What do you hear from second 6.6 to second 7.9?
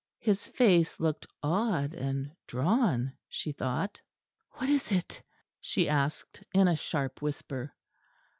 a sharp whisper.